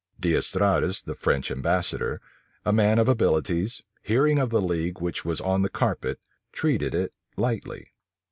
[0.19, 2.19] D'Estrades, the French ambassador,
[2.65, 6.19] a man of abilities, hearing of the league which was on the carpet,
[6.51, 7.91] treated it lightly.